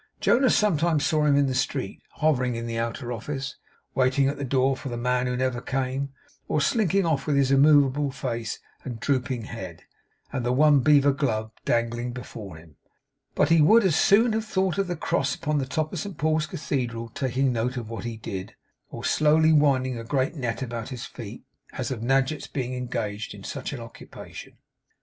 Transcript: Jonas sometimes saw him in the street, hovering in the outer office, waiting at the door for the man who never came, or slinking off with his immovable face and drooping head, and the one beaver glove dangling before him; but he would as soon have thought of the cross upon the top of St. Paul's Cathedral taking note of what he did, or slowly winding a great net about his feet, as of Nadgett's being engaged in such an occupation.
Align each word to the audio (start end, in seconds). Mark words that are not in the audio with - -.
Jonas 0.19 0.55
sometimes 0.57 1.05
saw 1.05 1.25
him 1.25 1.35
in 1.35 1.45
the 1.45 1.53
street, 1.53 2.01
hovering 2.13 2.55
in 2.55 2.65
the 2.65 2.79
outer 2.79 3.11
office, 3.11 3.57
waiting 3.93 4.27
at 4.27 4.37
the 4.39 4.43
door 4.43 4.75
for 4.75 4.89
the 4.89 4.97
man 4.97 5.27
who 5.27 5.37
never 5.37 5.61
came, 5.61 6.09
or 6.47 6.59
slinking 6.59 7.05
off 7.05 7.27
with 7.27 7.35
his 7.35 7.51
immovable 7.51 8.09
face 8.09 8.57
and 8.83 8.99
drooping 8.99 9.43
head, 9.43 9.83
and 10.33 10.43
the 10.43 10.51
one 10.53 10.79
beaver 10.79 11.11
glove 11.13 11.51
dangling 11.65 12.13
before 12.13 12.55
him; 12.57 12.77
but 13.35 13.49
he 13.49 13.61
would 13.61 13.83
as 13.83 13.95
soon 13.95 14.33
have 14.33 14.43
thought 14.45 14.79
of 14.79 14.87
the 14.87 14.95
cross 14.95 15.35
upon 15.35 15.59
the 15.59 15.67
top 15.67 15.93
of 15.93 15.99
St. 15.99 16.17
Paul's 16.17 16.47
Cathedral 16.47 17.09
taking 17.09 17.53
note 17.53 17.77
of 17.77 17.87
what 17.91 18.03
he 18.03 18.17
did, 18.17 18.55
or 18.89 19.03
slowly 19.05 19.53
winding 19.53 19.99
a 19.99 20.03
great 20.03 20.33
net 20.33 20.63
about 20.63 20.89
his 20.89 21.05
feet, 21.05 21.43
as 21.73 21.91
of 21.91 22.01
Nadgett's 22.01 22.47
being 22.47 22.73
engaged 22.73 23.35
in 23.35 23.43
such 23.43 23.71
an 23.71 23.79
occupation. 23.79 24.57